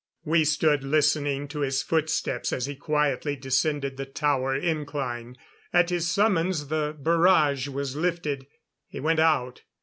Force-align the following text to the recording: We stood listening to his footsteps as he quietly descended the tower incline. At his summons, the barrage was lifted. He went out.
We 0.25 0.45
stood 0.45 0.83
listening 0.83 1.47
to 1.49 1.59
his 1.59 1.83
footsteps 1.83 2.51
as 2.51 2.65
he 2.65 2.75
quietly 2.75 3.35
descended 3.35 3.97
the 3.97 4.07
tower 4.07 4.55
incline. 4.55 5.37
At 5.71 5.91
his 5.91 6.09
summons, 6.09 6.69
the 6.69 6.97
barrage 6.99 7.67
was 7.67 7.95
lifted. 7.95 8.47
He 8.87 8.99
went 8.99 9.19
out. 9.19 9.61